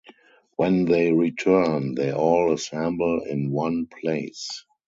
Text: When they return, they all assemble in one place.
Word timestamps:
When 0.55 0.85
they 0.85 1.11
return, 1.13 1.93
they 1.93 2.11
all 2.11 2.53
assemble 2.53 3.21
in 3.21 3.51
one 3.51 3.85
place. 3.85 4.65